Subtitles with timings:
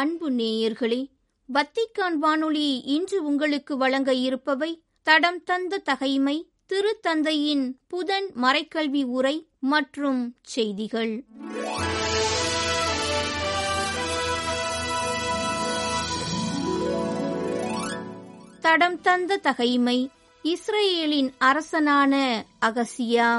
[0.00, 0.98] அன்பு நேயர்களே
[1.48, 4.70] வத்திக்கான் வானொலி இன்று உங்களுக்கு வழங்க இருப்பவை
[5.06, 6.34] தடம் தந்த தகைமை
[6.68, 9.36] திருத்தந்தையின் புதன் மறைக்கல்வி உரை
[9.72, 11.12] மற்றும் செய்திகள்.
[18.60, 19.98] தடம் தந்த தகைமை
[20.42, 22.14] இஸ்ரேலின் அரசனான
[22.66, 23.30] அகசியா.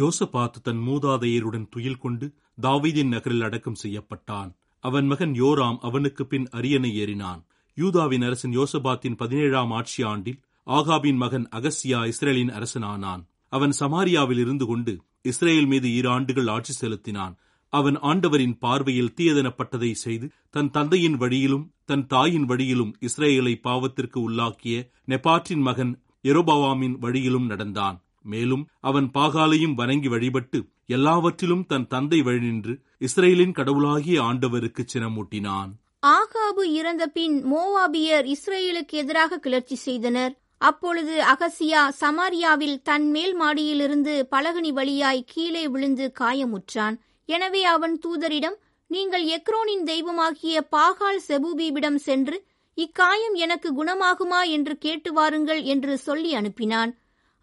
[0.00, 2.26] யோசபாத் தன் மூதாதையருடன் துயில் கொண்டு
[2.60, 4.50] தாவீதின் நகரில் அடக்கம் செய்யப்பட்டான்.
[4.80, 7.40] அவன் மகன் யோராம் அவனுக்கு பின் அரியணை ஏறினான்.
[7.74, 13.22] யூதாவின் அரசன் யோசபாத்தின் பதினேழாம் ஆட்சி ஆண்டில் ஆகாபின் மகன் அகசியா இஸ்ரேலின் அரசனானான்.
[13.48, 17.34] அவன் சமாரியாவில் இருந்து கொண்டு இஸ்ரேல் மீது இரு ஆண்டுகள் ஆட்சி செலுத்தினான்.
[17.72, 25.62] அவன் ஆண்டவரின் பார்வையில் தீயதனப்பட்டதை செய்து தன் தந்தையின் வழியிலும் தன் தாயின் வழியிலும் இஸ்ரேலை பாவத்திற்கு உள்ளாக்கிய நெபாற்றின்
[25.68, 27.98] மகன் எரோபவாமின் வழியிலும் நடந்தான்.
[28.32, 35.70] மேலும் அவன் பாகாலையும் வணங்கி வழிபட்டு எல்லாவற்றிலும் தன் தந்தை வழிநின்று இஸ்ரேலின் கடவுளாகிய ஆண்டவருக்கு சினமூட்டினான்.
[36.02, 40.32] ஆகாபு இறந்த பின் மோவாபியர் இஸ்ரேலுக்கு எதிராக கிளர்ச்சி செய்தனர்.
[40.60, 46.96] அப்பொழுது அகசியா சமாரியாவில் தன் மேல் மாடியிலிருந்து பலகனி வழியாய் கீழே விழுந்து காயமுற்றான்.
[47.28, 48.56] எனவே அவன் தூதரிடம்
[48.90, 52.38] நீங்கள் எக்ரோனின் தெய்வமாகிய பாகால் செபூபீபிடம் சென்று
[52.78, 56.92] இக்காயம் எனக்கு குணமாகுமா என்று கேட்டு வாருங்கள் என்று சொல்லி அனுப்பினான்.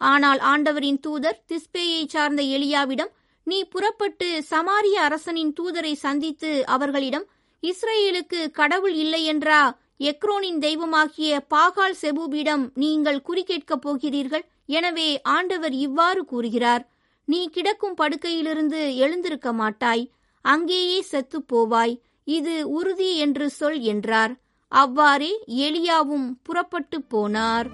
[0.02, 3.12] ஆனால் ஆண்டவரின் தூதர் திஸ்பேயை சார்ந்த எலியாவிடம்
[3.44, 7.26] நீ புறப்பட்டு சமாரிய அரசனின் தூதரை சந்தித்து அவர்களிடம்
[7.64, 9.62] இஸ்ரேலுக்கு கடவுள் இல்லை என்றா?
[10.00, 14.46] எக்ரோனின் தெய்வமாகிய பாகால் செபூபிடம் நீங்கள் குறிக்கேட்கப் போகிறீர்கள்.
[14.66, 16.90] எனவே ஆண்டவர் இவ்வாறு கூறுகிறார்
[17.28, 21.96] நீ கிடக்கும் படுக்கையிலிருந்து எழுந்திருக்க மாட்டாய் அங்கேயே செத்துப் போவாய்.
[22.24, 24.34] இது உறுதி என்று சொல் என்றார்.
[24.68, 27.70] அவ்வாறே எலியாவும் புறப்பட்டு போனார்.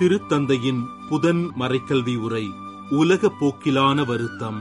[0.00, 2.46] திருத்தந்தையின் புதன் மறைக்கல்வி உரை
[2.90, 4.60] உலக போக்கிலான வருத்தம்.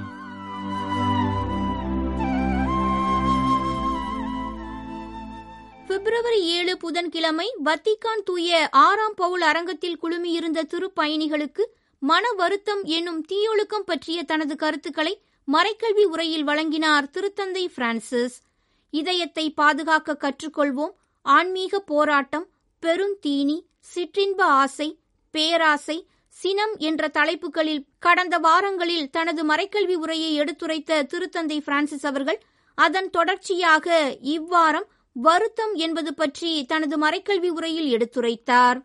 [5.87, 11.65] பிப்ரவரி ஏழு புதன்கிழமை வத்திக்கான் தூய ஆறாம் பவுல் அரங்கத்தில் குழுமியிருந்த திருப்பயணிகளுக்கு
[11.99, 18.41] மன வருத்தம் என்னும் தீயொழுக்கம் பற்றிய தனது கருத்துக்களை மறைக்கல்வி உரையில் வழங்கினார் திருத்தந்தை பிரான்சிஸ்.
[18.89, 20.93] இதயத்தை பாதுகாக்க கற்றுக்கொள்வோம்.
[21.21, 22.47] ஆன்மீக போராட்டம்
[22.81, 23.59] பெருந்தீனி
[23.95, 25.97] சிற்றின்ப ஆசை பேராசை
[26.35, 32.39] சினம் என்ற தலைப்புகளில் கடந்த வாரங்களில் தனது மறைக்கல்வி உரையை எடுத்துரைத்த திருத்தந்தை பிரான்சிஸ் அவர்கள்
[32.77, 33.87] அதன் தொடர்ச்சியாக
[34.35, 38.79] இவ்வாரம் வருத்தம் என்பது பற்றி தனது மறைக்கல்வி உரையில் எடுத்துரைத்தார்.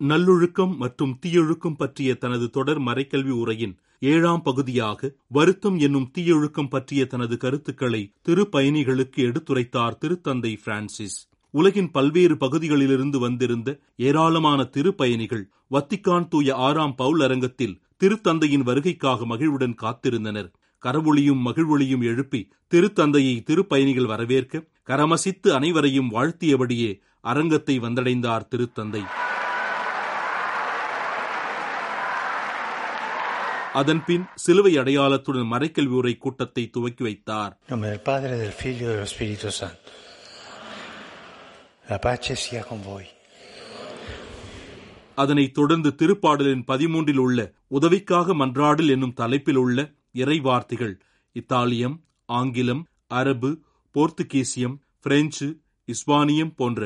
[0.00, 7.36] நல்லொழுக்கம் மற்றும் தீயொழுக்கம் பற்றிய தனது தொடர் மறைக்கல்வி உரையின் ஏழாம் பகுதியாக வருத்தம் என்னும் தீயொழுக்கம் பற்றிய தனது
[7.36, 11.18] கருத்துக்களை திருப்பயணிகளுக்கு எடுத்துரைத்தார் திருத்தந்தை பிரான்சிஸ்.
[11.54, 13.68] உலகின் பல்வேறு பகுதிகளிலிருந்து வந்திருந்த
[14.08, 20.50] ஏராளமான திருப்பயணிகள் வத்திக்கான் தூய ஆறாம் பவுல் அரங்கத்தில் திருத்தந்தையின் வருகைக்காக மகிழ்வுடன் காத்திருந்தனர்
[20.82, 22.40] கரவொளியும் மகிழ்வொளியும் எழுப்பி
[22.72, 29.02] திருத்தந்தையை திருப்பயணிகள் வரவேற்க கரமசித்து அனைவரையும் வாழ்த்தியபடியே அரங்கத்தை வந்தடைந்தார் திருத்தந்தை
[33.72, 37.52] அதன்பின் சிலுவை அடையாளத்துடன் மறைக்கல்வி உரை கூட்டத்தை துவக்கி வைத்தார்.
[41.88, 43.04] La pace sia con voi.
[45.19, 47.39] அதனைத் தொடர்ந்து திருப்பாடலின் பதிமூன்றில் உள்ள
[47.71, 49.79] உதவிக்காக மன்றாடல் என்னும் தலைப்பில் உள்ள
[50.15, 50.95] இறை வார்த்தைகள்
[51.35, 51.97] இத்தாலியம்
[52.29, 53.49] ஆங்கிலம் அரபு
[53.95, 55.47] போர்த்துகீசியம் பிரெஞ்சு
[55.87, 56.81] இஸ்பானியம் போன்ற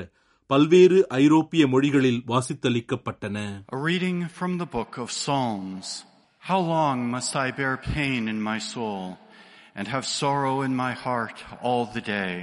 [0.50, 3.38] பல்வேறு ஐரோப்பிய மொழிகளில் வாசித்தளிக்கப்பட்டன
[3.75, 5.88] A reading from the book of Psalms.
[6.44, 9.04] How long must I bear pain in my soul
[9.75, 12.33] and have sorrow in my heart all the day?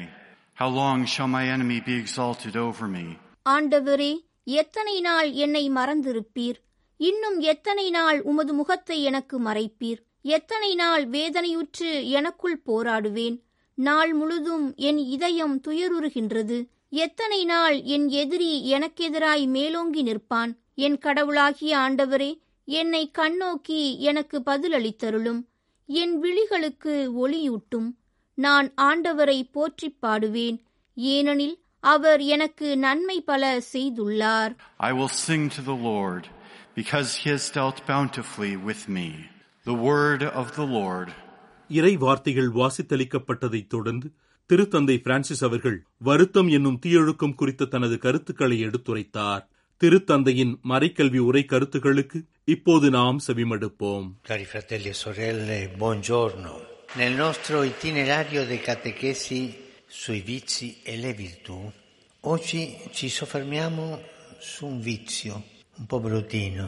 [0.56, 3.06] How long shall my enemy be exalted over me?
[3.46, 4.12] ஆண்டவரே
[4.43, 6.55] எத்தனை நாள் என்னை மறந்திருப்பீர்?
[6.97, 9.97] இன்னும் எத்தனை நாள் உமது முகத்தை எனக்கு மறைப்பீர்?
[10.21, 13.41] எத்தனை நாள் வேதனையுற்று எனக்குள் போராடுவேன்?
[13.73, 16.67] நாள் முழுதும் என் இதயம் துயருறுகின்றது.
[16.89, 20.53] எத்தனை நாள் என் எதிரி எனக்கெதிராய் மேலோங்கி நிற்பான்?
[20.75, 25.43] என் கடவுளாகிய ஆண்டவரே என்னை கண்ணோக்கி எனக்கு பதிலளித்தருளும்.
[25.85, 27.95] என் விழிகளுக்கு ஒளியூட்டும்.
[28.33, 30.57] நான் ஆண்டவரை போற்றிப் பாடுவேன்.
[30.95, 33.42] ஏனெனில் அவர் எனக்கு நன்மை பல
[33.72, 34.52] செய்துள்ளார்
[34.88, 36.24] I will sing to the Lord
[36.76, 39.08] because he has dealt bountifully with me.
[39.66, 41.08] The word of the Lord.
[41.70, 44.08] இறை வார்த்தைகள் வாசித்தளிக்கப்பட்டதைத் தொடர்ந்து
[44.50, 49.44] திருத்தந்தை பிரான்சிஸ் அவர்கள் வருத்தம் என்னும் தீயொழுக்கம் குறித்த தனது கருத்துக்களை எடுத்துரைத்தார்
[49.80, 52.18] திருத்தந்தையின் மறைக்கல்வி உரை கருத்துக்களுக்கு
[52.48, 56.52] இப்போது நாம் செவிமடுப்போம் Cari fratelli e sorelle, buongiorno.
[56.96, 59.40] Nel nostro itinerario dei catechesi
[59.93, 61.55] sui vizi e le virtù,
[62.23, 62.61] oggi
[62.95, 63.85] ci soffermiamo
[64.39, 65.33] su un vizio
[65.79, 66.65] un po' bruttino,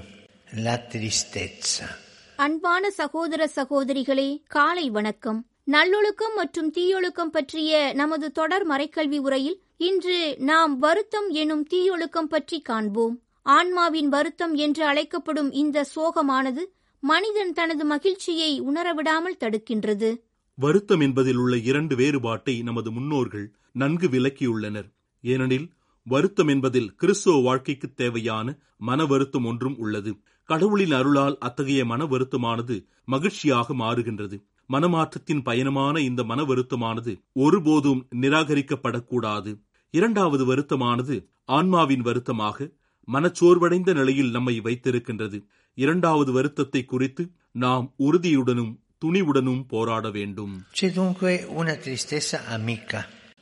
[0.55, 1.87] la tristezza.
[2.35, 5.45] அன்பான சகோதர சகோதரிகளே காலை வணக்கம்.
[5.63, 13.21] நல்லொழுக்கம் மற்றும் தீயொழுக்கம் பற்றிய நமது தொடர் மறைக்கல்வி உரையில் இன்று நாம் வருத்தம் எனும் தீயொழுக்கம் பற்றி காண்போம்.
[13.41, 16.63] ஆன்மாவின் வருத்தம் என்று அழைக்கப்படும் இந்த சோகமானது
[16.99, 20.15] மனிதன் தனது மகிழ்ச்சியை உணரவிடாமல் தடுக்கின்றது.
[20.57, 24.93] வருத்தம் என்பதில் உள்ள இரண்டு வேறுபாட்டை நமது முன்னோர்கள் நன்கு விளக்கியுள்ளனர்.
[25.21, 25.71] ஏனெனில்
[26.03, 30.17] வருத்தம் என்பதில் கிறிஸ்துவ வாழ்க்கைக்கு தேவையான மன வருத்தம் ஒன்றும் உள்ளது.
[30.43, 34.37] கடவுளின் அருளால் அத்தகைய மன வருத்தமானது மகிழ்ச்சியாக மாறுகின்றது.
[34.69, 39.59] மனமாற்றத்தின் பயணமான இந்த மன வருத்தமானது ஒருபோதும் நிராகரிக்கப்படக்கூடாது.
[39.91, 42.71] இரண்டாவது வருத்தமானது ஆன்மாவின் வருத்தமாக
[43.07, 45.43] மனச்சோர்வடைந்த நிலையில் நம்மை வைத்திருக்கின்றது.
[45.73, 48.71] இரண்டாவது வருத்தத்தை குறித்து நாம் உறுதியுடனும்
[49.03, 52.99] துணிவுடனும் போராட வேண்டும் C'è dunque una tristezza amica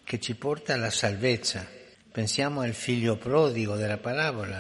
[0.08, 1.62] che ci porta alla salvezza.
[2.12, 4.60] Pensiamo al figlio prodigo della parabola,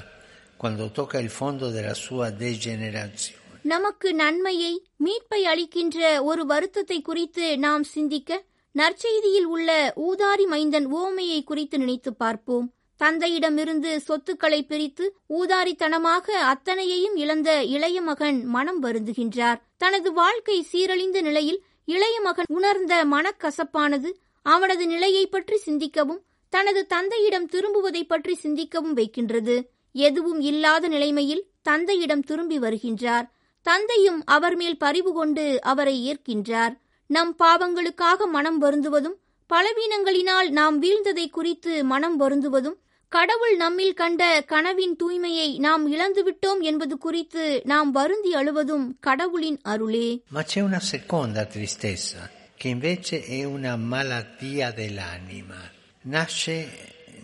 [0.58, 3.40] quando tocca il fondo della sua degenerazione.
[3.66, 8.32] நமக்கு நன்மையை மீட்பை அளிக்கின்ற ஒரு வருத்தத்தை குறித்து நாம் சிந்திக்க
[8.76, 9.70] நற்செய்தியில் உள்ள
[10.08, 12.68] ஊதாரி மைந்தன் ஓமையை குறித்து நினைத்து பார்ப்போம்
[13.02, 15.06] தந்தையிடமிருந்து சொத்துக்களை பிரித்து
[15.40, 19.60] ஊதாரித்தனமாக அத்தனையையும் இழந்த இளைய மகன் மனம் வருந்துகின்றார்.
[19.78, 24.10] தனது வாழ்க்கை சீரழிந்த நிலையில் இளைய மகன் உணர்ந்த மனக்கசப்பானது
[24.46, 26.22] அவனது நிலையை பற்றி சிந்திக்கவும்
[26.54, 29.56] தனது தந்தையிடம் திரும்புவதை பற்றி சிந்திக்கவும் வைக்கின்றது.
[29.96, 33.26] எதுவும் இல்லாத நிலைமையில் தந்தையிடம் திரும்பி வருகின்றார்.
[33.66, 36.74] தந்தையும் அவர் மேல் பரிவு கொண்டு அவரை ஏற்கின்றார்.
[37.10, 39.18] நம் பாவங்களுக்காக மனம் வருந்துவதும்
[39.50, 42.78] பலவீனங்களினால் நாம் வீழ்ந்ததை குறித்து மனம் வருந்துவதும்
[43.12, 50.42] கடவுள் நம்மில் கண்ட கனவின் தூய்மையை நாம் இழந்துவிட்டோம் என்பது குறித்து நாம் வருந்தி அழுவதும் கடவுளின் அருளே Ma
[50.44, 52.22] c'è una seconda tristezza,
[52.58, 55.60] che invece è una malattia dell'anima.
[56.06, 56.56] Nasce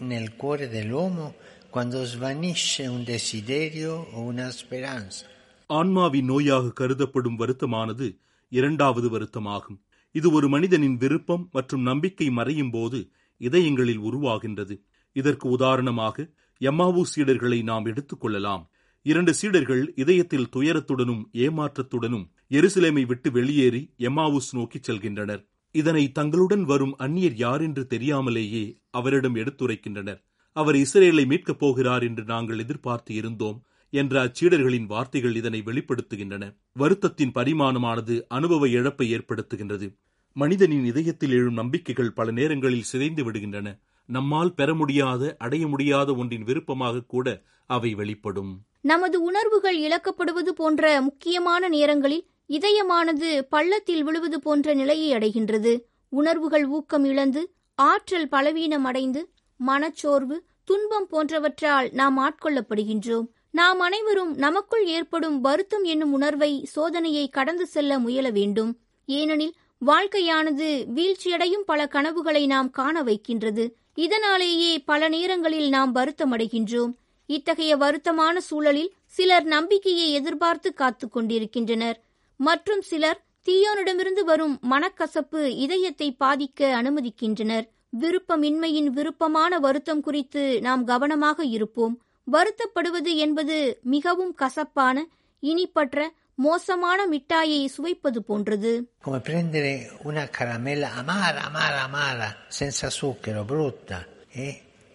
[0.04, 1.25] nel cuore dell'uomo
[1.69, 5.24] quando svanisce un desiderio o una speranza.
[5.69, 8.06] ஆன்மாவின் நோயாக கருதப்படும் வருத்தமானது
[8.51, 9.80] இரண்டாவது வருத்தமாகும்
[10.16, 13.00] இது ஒரு மனிதனின் விருப்பம் மற்றும் நம்பிக்கை மறையும் போது
[13.42, 14.75] இதயங்களில் உருவாகின்றது
[15.18, 16.30] இதற்கு உதாரணமாக
[16.60, 18.64] எம்மாவு சீடர்களை நாம் எடுத்துக் கொள்ளலாம்.
[19.02, 25.42] இரண்டு சீடர்கள் இதயத்தில் துயரத்துடனும் ஏமாற்றத்துடனும் எருசலேமை விட்டு வெளியேறி எம்மாவுஸ் நோக்கிச் செல்கின்றனர்.
[25.72, 30.19] இதனை தங்களுடன் வரும் அந்நியர் யார் என்று தெரியாமலேயே அவரிடம் எடுத்துரைக்கின்றனர்.
[30.52, 36.44] அவர் இஸ்ரேலை மீட்கப் போகிறார் என்று நாங்கள் எதிர்பார்த்து இருந்தோம் என்ற அச்சீடர்களின் வார்த்தைகள் இதனை வெளிப்படுத்துகின்றன.
[36.80, 39.88] வருத்தத்தின் பரிமாணமானது அனுபவ இழப்பை ஏற்படுத்துகின்றது.
[40.34, 43.68] மனிதனின் இதயத்தில் எழும் நம்பிக்கைகள் பல நேரங்களில் சிதைந்து விடுகின்றன.
[44.07, 48.51] நம்மால் பெற முடியாத அடைய முடியாத ஒன்றின் விருப்பமாக கூட அவை வெளிப்படும்.
[48.81, 55.81] நமது உணர்வுகள் இழக்கப்படுவது போன்ற முக்கியமான நேரங்களில் இதயமானது பள்ளத்தில் விழுவது போன்ற நிலையை அடைகின்றது.
[56.09, 63.28] உணர்வுகள் ஊக்கம் இழந்து ஆற்றல் பலவீனம் அடைந்து மனச்சோர்வு துன்பம் போன்றவற்றால் நாம் ஆட்கொள்ளப்படுகின்றோம்.
[63.52, 68.78] நாம் அனைவரும் நமக்குள் ஏற்படும் வருத்தம் என்னும் உணர்வை சோதனையை கடந்து செல்ல முயல வேண்டும்.
[69.06, 73.78] ஏனெனில் வாழ்க்கையானது வீழ்ச்சியடையும் பல கனவுகளை நாம் காண வைக்கின்றது.
[73.97, 76.94] இதனாலேயே பல நேரங்களில் நாம் வருத்தமடைகின்றோம்.
[77.25, 81.97] இத்தகைய வருத்தமான சூழலில் சிலர் நம்பிக்கையை எதிர்பார்த்து காத்துக் கொண்டிருக்கின்றனர்.
[82.39, 87.66] மற்றும் சிலர் தீயோனிடமிருந்து வரும் மனக்கசப்பு இதயத்தை பாதிக்க அனுமதிக்கின்றனர்.
[87.99, 92.01] விருப்பமின்மையின் விருப்பமான வருத்தம் குறித்து நாம் கவனமாக இருப்போம்.
[92.31, 95.06] வருத்தப்படுவது என்பது மிகவும் கசப்பான
[95.44, 98.71] இனிப்பற்ற மோசமான மிட்டாயை சுவைப்பது போன்றது
[99.06, 99.71] Come prendere
[100.03, 102.27] una caramella amara, amara, amara,
[102.59, 103.97] senza zucchero, brutta,
[104.35, 104.47] e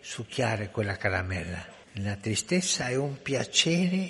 [0.04, 1.60] succhiare quella caramella.
[2.02, 4.02] La tristezza è un piacere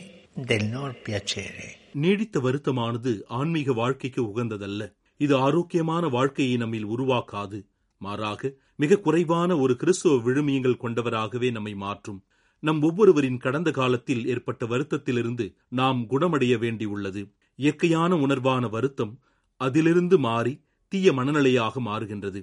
[0.42, 1.66] del non piacere.
[2.02, 4.82] நீடித்த வருத்தமானது ஆன்மீக வாழ்க்கைக்கு உகந்ததல்ல
[5.20, 7.58] இது ஆரோக்கியமான வாழ்க்கையை நம்மில் உருவாக்காது
[8.00, 12.20] மாறாக மிக குறைவான ஒரு கிறிஸ்துவ விழுமியங்கள் கொண்டவராகவே நம்மை மாற்றும்
[12.62, 15.46] நம் ஒவ்வொருவரின் கடந்த காலத்தில் ஏற்பட்ட வருத்தத்திலிருந்து
[15.80, 17.22] நாம் குணமடைய வேண்டியுள்ளது.
[17.58, 19.12] இயற்கையான உணர்வான வருத்தம்
[19.60, 20.54] அதிலிருந்து மாறி
[20.92, 22.40] தீய மனநிலையாக மாறுகின்றது.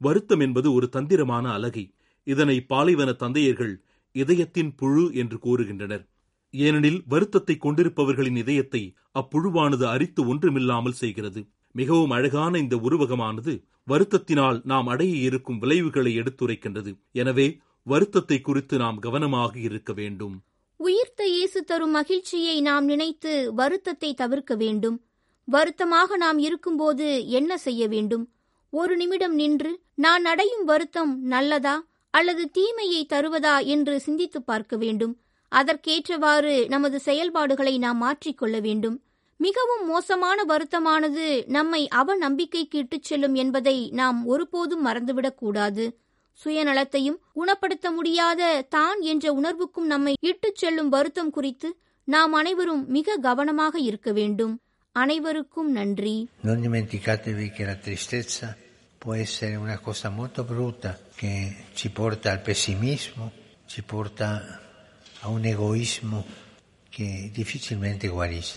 [0.00, 1.84] வருத்தம் என்பது ஒரு தந்திரமான அலகை
[2.26, 3.74] இதனை பாலைவன தந்தையர்கள்
[4.14, 6.04] இதயத்தின் புழு என்று கூறுகின்றனர்.
[6.54, 8.82] ஏனெனில் வருத்தத்தை கொண்டிருப்பவர்களின் இதயத்தை
[9.20, 11.40] அப்புழுவானது அரித்து ஒன்றுமில்லாமல் செய்கிறது.
[11.74, 13.52] மிகவும் அழகான இந்த உருவகமானது
[13.88, 16.90] வருத்தத்தினால் நாம் அடைய இருக்கும் விளைவுகளை எடுத்துரைக்கின்றது.
[17.12, 17.46] எனவே
[17.82, 20.40] வருத்தத்தை குறித்து நாம் கவனமாக இருக்க வேண்டும்.
[20.76, 25.00] உயிர்த்த இயேசு தரும் மகிழ்ச்சியை நாம் நினைத்து வருத்தத்தை தவிர்க்க வேண்டும்.
[25.44, 28.28] வருத்தமாக நாம் இருக்கும்போது என்ன செய்ய வேண்டும்?
[28.70, 31.86] ஒரு நிமிடம் நின்று நான் அடையும் வருத்தம் நல்லதா?
[32.10, 33.64] அல்லது தீமையை தருவதா?
[33.64, 35.18] என்று சிந்தித்து பார்க்க வேண்டும்.
[35.48, 39.02] அதற்கேற்றவாறு நமது செயல்பாடுகளை நாம் மாற்றிக்கொள்ள வேண்டும்.
[39.36, 45.98] மிகவும் மோசமான வருத்தமானது நம்மை அவ நம்பிக்கைக்கு இட்டுச் செல்லும் என்பதை நாம் ஒருபோதும் மறந்துவிடக் கூடாது.
[46.38, 51.68] சுயநலத்தையும் குணப்படுத்த முடியாத தான் என்ற உணர்வுக்கும் நம்மை இட்டுச் செல்லும் வருத்தம் குறித்து
[52.08, 54.54] நாம் அனைவரும் மிக கவனமாக இருக்க வேண்டும்
[54.96, 58.48] அனைவருக்கும் நன்றி Non dimenticatevi che la tristezza
[59.02, 61.32] può essere una cosa molto brutta che
[61.74, 63.24] ci porta al pessimismo,
[63.72, 64.28] ci porta
[65.20, 66.18] a un egoismo
[66.88, 68.56] che difficilmente guarisce.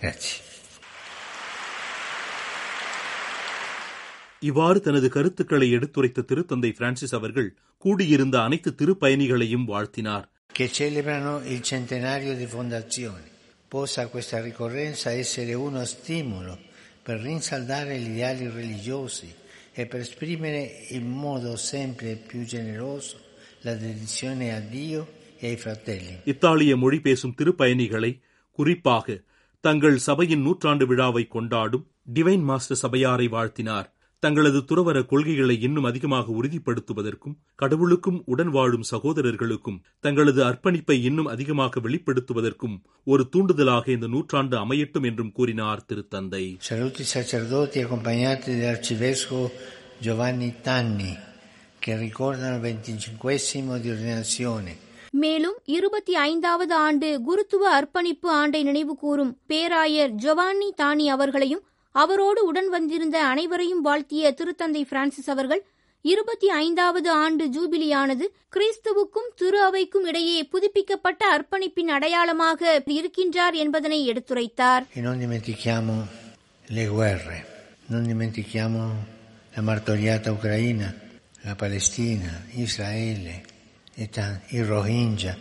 [0.00, 0.36] Grazie.
[4.42, 7.48] இவ்வாறு தனது கருத்துக்களை எடுத்துரைத்த திருத்தந்தை பிரான்சிஸ் அவர்கள்
[7.84, 13.24] கூடியிருந்த அனைத்து திருப்பயணிகளையும் வாழ்த்தினார் Che celebrano il centenario di fondazione.
[13.72, 16.54] Possa questa ricorrenza essere uno stimolo
[17.02, 19.28] per rinsaldare gli ideali religiosi
[19.74, 23.16] e per esprimere in modo sempre più generoso
[23.60, 25.00] la dedizione a Dio
[25.38, 26.14] e ai fratelli.
[26.24, 28.12] இத்தாலிய மொழி பேசும் திருப்பயணிகளை
[28.58, 29.06] குறிப்பாக
[29.64, 33.88] தங்கள் சபையின் நூற்றாண்டு விழாவை கொண்டாடும் divine master சபையாரை வாழ்த்தினார்
[34.22, 42.76] தங்களது துறவர கொள்கைகளை இன்னும் அதிகமாக உறுதிப்படுத்துவதற்கும் கடவுளுக்கும் உடன் வாழும் சகோதரர்களுக்கும் தங்களது அர்ப்பணிப்பை இன்னும் அதிகமாக வெளிப்படுத்துவதற்கும்
[43.04, 46.44] ஒரு தூண்டுதலாக இந்த நூற்றாண்டு அமையட்டும் என்றும் கூறினார் திருத்தந்தை
[53.78, 54.70] di ordinazione.
[55.12, 62.68] மேலும் இருபத்தி ஐந்தாவது ஆண்டு குருத்துவ அர்ப்பணிப்பு ஆண்டை நினைவு கூறும் பேராயர் ஜொவானி தானி அவர்களையும் அவரோடு உடன்
[62.68, 65.62] வந்திருந்த அனைவரையும் வாழ்த்திய திருத்தந்தை பிரான்சிஸ் அவர்கள்
[66.04, 74.86] இருபத்தி ஐந்தாவது ஆண்டு ஜூபிலியானது கிறிஸ்துவுக்கும் திரு அவைக்கும் இடையே புதுப்பிக்கப்பட்ட அர்ப்பணிப்பின் அடையாளமாக இருக்கின்றார் என்பதனை எடுத்துரைத்தார்
[77.90, 78.82] Non dimentichiamo
[79.52, 80.88] la martoriata Ucraina,
[81.40, 83.32] la Palestina, Israele,
[83.96, 85.36] i Rohingya,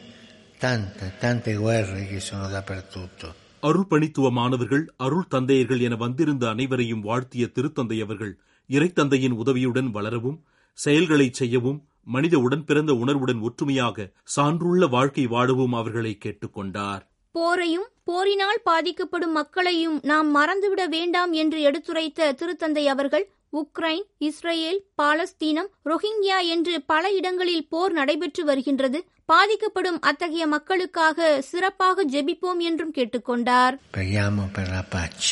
[0.58, 3.28] tante, tante guerre che sono dappertutto.
[3.64, 8.34] அருள் பணித்துவமானவர்கள் அருள் தந்தையர்கள் என வந்திருந்த அனைவரையும் வாழ்த்திய திருத்தந்தை அவர்கள்
[8.70, 10.40] இறைத்தந்தையின் உதவியுடன் வளரவும்
[10.78, 17.04] செயல்களை செய்யவும் மனித உடன்பிறந்த உணர்வுடன் ஒற்றுமையாக சான்றுள்ள வாழ்க்கை வாழவும் அவர்களை கேட்டுக்கொண்டார்
[17.36, 26.40] போரையும் போரினால் பாதிக்கப்படும் மக்களையும் நாம் மறந்துவிட வேண்டாம் என்று எடுத்துரைத்த திருத்தந்தை அவர்கள் உக்ரைன் இஸ்ரேல் பாலஸ்தீனம் ரொஹிங்யா
[26.48, 29.00] என்று பல இடங்களில் போர் நடைபெற்று வருகின்றது.
[29.30, 33.78] பாதிக்கப்படும் அத்தகைய மக்களுக்காக சிறப்பாக ஜெபிப்போம் என்றும் கேட்டுக்கொண்டார்.
[33.94, 35.30] Preghiamo per la pace,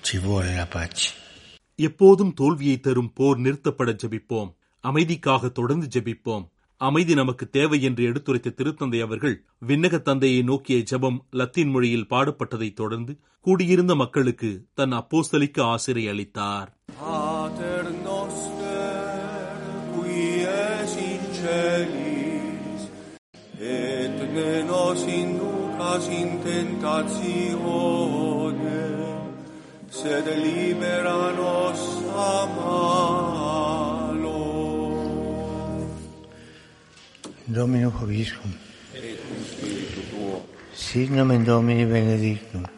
[0.00, 1.04] ci vuole la pace.
[1.74, 4.54] எப்போதும் தோல்வியை தரும் போர் நிறுத்தப்பட ஜெபிப்போம்.
[4.82, 6.48] அமைதிக்காக தொடர்ந்து ஜெபிப்போம்.
[6.76, 13.18] அமைதி நமக்கு தேவை என்று எடுத்துரைத்த திருத்தந்தை அவர்கள் விண்ணக தந்தையை நோக்கிய ஜெபம் லத்தீன் மொழியில் பாடப்பட்டதைத் தொடர்ந்து
[13.40, 16.76] கூடியிருந்த மக்களுக்கு தன் அப்போஸ்தலிக்க ஆசிரியை அளித்தார்.
[26.04, 27.86] în tentațiune,
[29.88, 31.80] se delibera nos
[32.14, 33.56] amalo.
[37.44, 38.50] Domino Hobiscum,
[40.74, 42.70] signamen Domini Benedictum,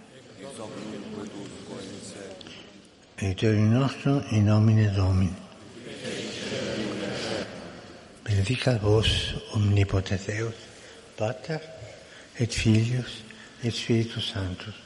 [3.17, 5.37] et il nostro in nomine Domini.
[8.23, 9.07] Benedica vos
[9.55, 10.55] omnipotent Deus,
[11.17, 11.61] Pater,
[12.39, 13.13] et Filius
[13.61, 14.77] et Spiritus Sanctus.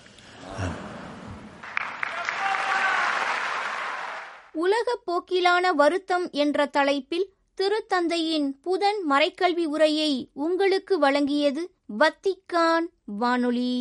[0.57, 0.81] Amen.
[4.55, 7.27] உலக போக்கிலான வருத்தம் என்ற தலைப்பில்
[7.59, 11.63] திருத்தந்தையின் புதன் மறைக்கல்வி உரையை உங்களுக்கு வழங்கியது
[11.99, 12.87] வத்திக்கான்
[13.19, 13.73] வானொலி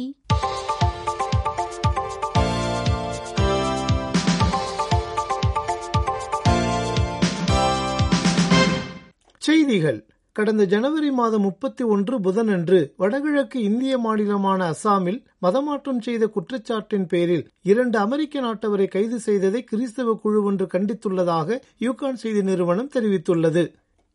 [9.41, 9.99] செய்திகள்
[10.35, 17.97] கடந்த ஜனவரி மாதம் முப்பத்தி ஒன்று புதனன்று வடகிழக்கு இந்திய மாநிலமான அசாமில் மதமாற்றம் செய்த குற்றச்சாட்டின் பேரில் இரண்டு
[17.99, 23.63] அமெரிக்க நாட்டவரை கைது செய்ததை கிறிஸ்தவ குழு ஒன்று கண்டித்துள்ளதாக யூகான் செய்தி நிறுவனம் தெரிவித்துள்ளது.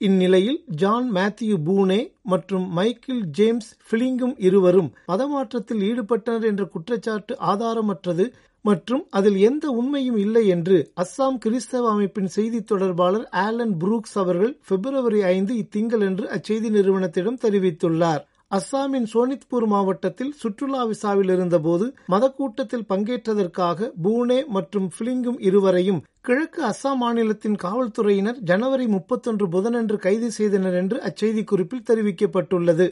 [0.01, 2.01] இந்நிலையில் ஜான் மேத்யூ பூனே
[2.33, 8.27] மற்றும் மைக்கேல் ஜேம்ஸ் பிலிங்கும் இருவரும் மதமாற்றத்தில் ஈடுபட்டனர் என்ற குற்றச்சாட்டு ஆதாரமற்றது.
[8.69, 15.21] மற்றும் அதில் எந்த உண்மையும் இல்லை என்று அஸ்ஸாம் கிறிஸ்தவ அமைப்பின் செய்தி தொடர்பாளர் ஆலன் புரூக்ஸ் அவர்கள் பிப்ரவரி
[15.35, 18.25] ஐந்து இத்திங்களன்று அச்செய்தி நிறுவனத்திடம் தெரிவித்துள்ளார்.
[18.57, 27.59] அஸ்ஸாமின் சோனித்பூர் மாவட்டத்தில் சுற்றுலா விசாவில் இருந்தபோது மதக்கூட்டத்தில் பங்கேற்றதற்காக பூனே மற்றும் பிலிங்கும் இருவரையும் கிழக்கு அஸ்ஸாம் மாநிலத்தின்
[27.65, 32.87] காவல்துறையினர் ஜனவரி முப்பத்தொன்று புதனன்று கைது செய்தனர் என்று அச்செய்தி குறிப்பில் தெரிவிக்கப்பட்டுள்ளது.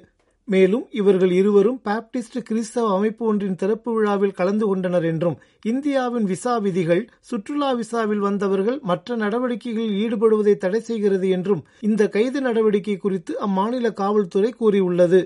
[0.48, 7.00] மேலும் இவர்கள் இருவரும் பாப்டிஸ்ட் கிறிஸ்தவ அமைப்பு ஒன்றின் திறப்பு விழாவில் கலந்து கொண்டனர் என்றும் இந்தியாவின் விசா விதிகள்
[7.20, 14.50] சுற்றுலா விசாவில் வந்தவர்கள் மற்ற நடவடிக்கைகளில் ஈடுபடுவதை தடை செய்கிறது என்றும் இந்த கைது நடவடிக்கை குறித்து அம்மாநில காவல்துறை
[14.52, 15.20] கூறியுள்ளது.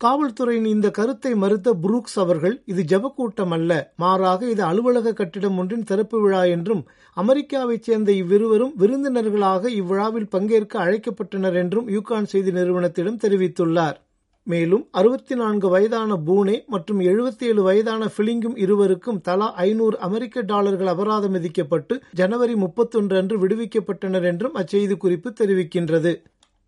[0.00, 6.20] காவல்துறையின் இந்த கருத்தை மறுத்த புரூக்ஸ் அவர்கள் இது ஜபக்கூட்டம் அல்ல மாறாக இது அலுவலக கட்டிடம் ஒன்றின் திறப்பு
[6.20, 6.82] விழா என்றும்
[7.16, 13.98] அமெரிக்காவைச் சேர்ந்த இவ்விருவரும் விருந்தினர்களாக இவ்விழாவில் பங்கேற்க அழைக்கப்பட்டனர் என்றும் யூகான் செய்தி நிறுவனத்திடம் தெரிவித்துள்ளார்.
[14.44, 20.86] மேலும் அறுபத்தி நான்கு வயதான பூனே மற்றும் எழுபத்தி ஏழு வயதான பிலிங்கும் இருவருக்கும் தலா ஐநூறு அமெரிக்க டாலர்கள்
[20.86, 26.22] அபராதம் விதிக்கப்பட்டு ஜனவரி முப்பத்தொன்று அன்று விடுவிக்கப்பட்டனர் என்றும் அச்செய்தி குறிப்பு தெரிவிக்கின்றது.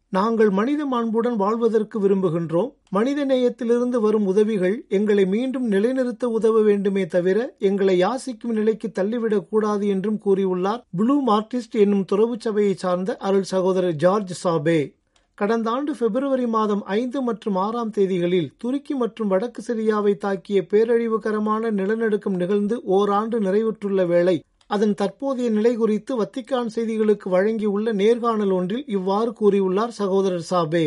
[0.09, 2.71] நாங்கள் மனித மாண்புடன் வாழ்வதற்கு விரும்புகின்றோம்.
[2.91, 9.89] மனித நேயத்திலிருந்து வரும் உதவிகள் எங்களை மீண்டும் நிலைநிறுத்த உதவ வேண்டுமே தவிர எங்களை யாசிக்கும் நிலைக்கு தள்ளிவிடக் கூடாது
[9.89, 10.83] என்றும் கூறியுள்ளார்.
[10.97, 15.03] ப்ளூ மார்டிஸ்ட் என்னும் துறவு சபையை சார்ந்த அருள் சகோதரர் ஜார்ஜ் சாபே.
[15.39, 22.37] கடந்த ஆண்டு பிப்ரவரி மாதம் ஐந்து மற்றும் ஆறாம் தேதிகளில் துருக்கி மற்றும் வடக்கு சிரியாவை தாக்கிய பேரழிவுகரமான நிலநடுக்கம்
[22.37, 24.37] நிகழ்ந்து ஓராண்டு நிறைவுற்றுள்ள வேளை
[24.67, 30.87] அதன் தற்போதைய நிலை குறித்து வத்திக்கான் செய்திகளுக்கு வழங்கியுள்ள நேர்காணல் ஒன்றில் இவ்வாறு கூறியுள்ளார் சகோதரர் சாபே.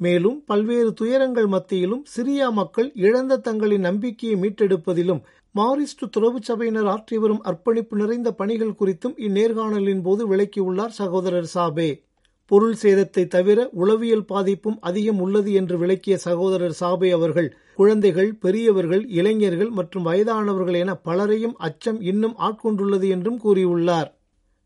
[0.00, 5.22] மேலும் பல்வேறு துயரங்கள் மத்தியிலும் சிரியா மக்கள் இழந்த தங்களின் நம்பிக்கையை மீட்டெடுப்பதிலும்
[5.54, 11.88] மாரிஸ்ட் துறவு சபையினர் ஆற்றி வரும் அர்ப்பணிப்பு நிறைந்த பணிகள் குறித்தும் இந்நேர்காணலின் போது விளக்கியுள்ளார் சகோதரர் சாபே.
[12.46, 19.70] பொருள் சேதத்தை தவிர உளவியல் பாதிப்பும் அதிகம் உள்ளது என்று விளக்கிய சகோதரர் சாபே அவர்கள் குழந்தைகள் பெரியவர்கள் இளைஞர்கள்
[19.70, 24.14] மற்றும் வயதானவர்கள் என பலரையும் அச்சம் இன்னும் ஆட்கொண்டுள்ளது என்றும் கூறியுள்ளார்.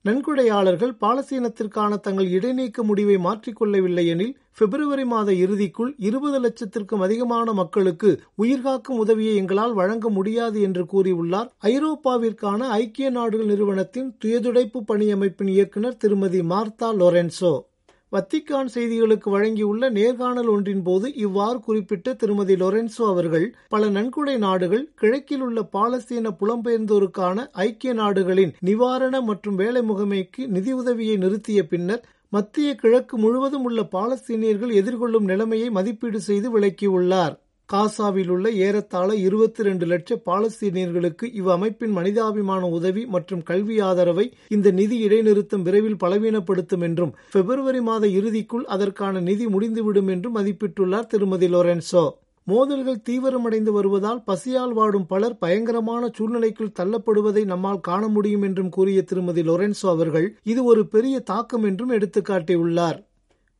[0.03, 8.99] நன்கொடையாளர்கள் பாலஸ்தீனத்திற்கான தங்கள் இடைநீக்க முடிவை மாற்றிக்கொள்ளவில்லை எனில் பிப்ரவரி மாத இறுதிக்குள் இருபது லட்சத்திற்கும் அதிகமான மக்களுக்கு உயிர்காக்கும்
[8.99, 11.49] உதவியை எங்களால் வழங்க முடியாது என்று கூறியுள்ளார்.
[11.63, 17.69] ஐரோப்பாவிற்கான ஐக்கிய நாடுகள் நிறுவனத்தின் துயதுடைப்பு பணியமைப்பின் இயக்குநர் திருமதி மார்த்தா லொரென்சோ.
[18.13, 25.41] வத்திக்கான் செய்திகளுக்கு வழங்கியுள்ள நேர்காணல் ஒன்றின் போது இவ்வாறு குறிப்பிட்ட திருமதி லொரென்சோ அவர்கள் பல நன்கொடை நாடுகள் கிழக்கில்
[25.41, 33.65] உள்ள பாலஸ்தீன புலம்பெயர்ந்தோருக்கான ஐக்கிய நாடுகளின் நிவாரண மற்றும் வேலை முகமைக்கு நிதியுதவியை நிறுத்திய பின்னர் மத்திய கிழக்கு முழுவதும்
[33.65, 37.37] உள்ள பாலஸ்தீனியர்கள் எதிர்கொள்ளும் நிலைமையை மதிப்பீடு செய்து விளக்கியுள்ளார்.
[37.71, 44.97] காசாவில் உள்ள ஏறத்தாழ இருபத்தி ரெண்டு லட்சம் பாலஸ்தீனியர்களுக்கு இவ்வமைப்பின் மனிதாபிமான உதவி மற்றும் கல்வி ஆதரவை இந்த நிதி
[45.07, 52.05] இடைநிறுத்தம் விரைவில் பலவீனப்படுத்தும் என்றும் பிப்ரவரி மாத இறுதிக்குள் அதற்கான நிதி முடிந்துவிடும் என்றும் மதிப்பிட்டுள்ளார் திருமதி லொரென்சோ.
[52.47, 59.43] மோதல்கள் தீவிரமடைந்து வருவதால் பசியால் வாடும் பலர் பயங்கரமான சூழ்நிலைக்குள் தள்ளப்படுவதை நம்மால் காண முடியும் என்றும் கூறிய திருமதி
[59.43, 62.99] லொரென்சோ அவர்கள் இது ஒரு பெரிய தாக்கம் என்றும் எடுத்துக்காட்டியுள்ளார்.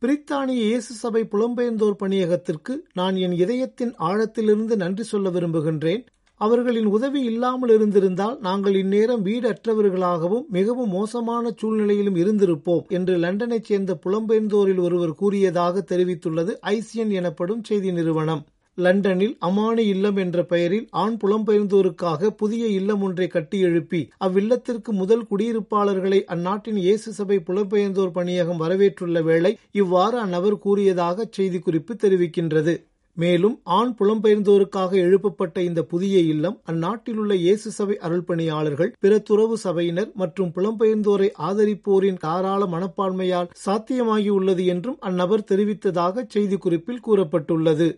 [0.01, 6.01] பிரித்தானிய இயேசு சபை புலம்பெயர்ந்தோர் பணியகத்திற்கு நான் என் இதயத்தின் ஆழத்திலிருந்து நன்றி சொல்ல விரும்புகின்றேன்.
[6.41, 14.81] அவர்களின் உதவி இல்லாமல் இருந்திருந்தால் நாங்கள் இந்நேரம் வீடற்றவர்களாகவும் மிகவும் மோசமான சூழ்நிலையிலும் இருந்திருப்போம் என்று லண்டனைச் சேர்ந்த புலம்பெயர்ந்தோரில்
[14.87, 18.43] ஒருவர் கூறியதாக தெரிவித்துள்ளது ஐசியன் எனப்படும் செய்தி நிறுவனம்.
[18.77, 26.19] லண்டனில் அமானி இல்லம் என்ற பெயரில் ஆண் புலம்பெயர்ந்தோருக்காக புதிய இல்லம் ஒன்றை கட்டி எழுப்பி அவ்வில்லத்திற்கு முதல் குடியிருப்பாளர்களை
[26.25, 32.75] அந்நாட்டின் இயேசு சபை புலம்பெயர்ந்தோர் பணியகம் வரவேற்றுள்ள வேளை இவ்வாறு அந்நபர் கூறியதாக செய்திக்குறிப்பு தெரிவிக்கின்றது.
[33.17, 40.53] மேலும் ஆண் புலம்பெயர்ந்தோருக்காக எழுப்பப்பட்ட இந்த புதிய இல்லம் அந்நாட்டிலுள்ள இயேசு சபை அருள்பணியாளர்கள் பிற துறவு சபையினர் மற்றும்
[40.55, 47.89] புலம்பெயர்ந்தோரை ஆதரிப்போரின் தாராள மனப்பான்மையால் சாத்தியமாகியுள்ளது என்றும் அந்நபர் தெரிவித்ததாக செய்திக்குறிப்பில் கூறப்பட்டுள்ளது.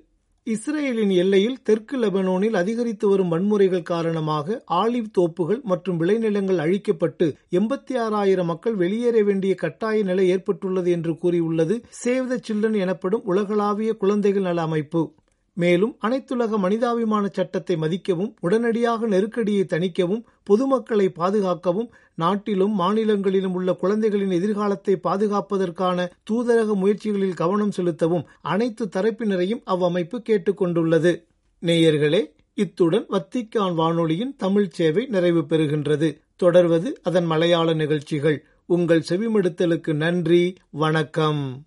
[0.47, 8.45] இஸ்ரேலின் எல்லையில் தெற்கு லெபனோனில் அதிகரித்து வரும் வன்முறைகள் காரணமாக ஆலிவ் தோப்புகள் மற்றும் விளைநிலங்கள் அழிக்கப்பட்டு எண்பத்தி ஆறாயிரம்
[8.45, 14.61] மக்கள் வெளியேற வேண்டிய கட்டாய நிலை ஏற்பட்டுள்ளது என்று கூறியுள்ளது சேவ் த சில்ட்ரன் எனப்படும் உலகளாவிய குழந்தைகள் நல
[14.61, 15.03] அமைப்பு.
[15.53, 24.99] மேலும் அனைத்துலக மனிதாபிமான சட்டத்தை மதிக்கவும் உடனடியாக நெருக்கடியை தணிக்கவும் பொதுமக்களை பாதுகாக்கவும் நாட்டிலும் மாநிலங்களிலும் உள்ள குழந்தைகளின் எதிர்காலத்தை
[25.03, 31.13] பாதுகாப்பதற்கான தூதரக முயற்சிகளில் கவனம் செலுத்தவும் அனைத்து தரப்பினரையும் அவ்வமைப்பு கேட்டுக்கொண்டுள்ளது.
[31.61, 32.21] நேயர்களே
[32.53, 36.09] இத்துடன் வத்திக்கான் வானொலியின் தமிழ் சேவை நிறைவு பெறுகின்றது.
[36.35, 38.45] தொடர்வது அதன் மலையாள நிகழ்ச்சிகள்.
[38.65, 41.65] உங்கள் செவிமடுத்தலுக்கு நன்றி வணக்கம்.